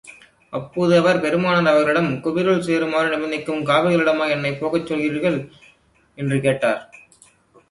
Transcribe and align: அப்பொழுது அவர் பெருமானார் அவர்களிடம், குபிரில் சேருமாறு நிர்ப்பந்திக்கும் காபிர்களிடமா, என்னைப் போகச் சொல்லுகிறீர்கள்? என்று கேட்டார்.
அப்பொழுது 0.49 0.97
அவர் 0.97 1.21
பெருமானார் 1.21 1.73
அவர்களிடம், 1.73 2.13
குபிரில் 2.13 2.59
சேருமாறு 2.59 3.09
நிர்ப்பந்திக்கும் 3.09 3.67
காபிர்களிடமா, 3.69 4.29
என்னைப் 4.29 4.59
போகச் 4.59 4.91
சொல்லுகிறீர்கள்? 4.91 5.49
என்று 6.15 6.41
கேட்டார். 6.41 6.93